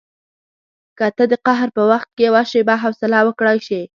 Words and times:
که 0.97 1.07
ته 1.17 1.23
د 1.31 1.33
قهر 1.45 1.67
په 1.77 1.81
وخت 1.91 2.09
کې 2.15 2.23
یوه 2.27 2.43
شېبه 2.51 2.75
حوصله 2.83 3.17
وکړای 3.23 3.57
شې. 3.67 3.81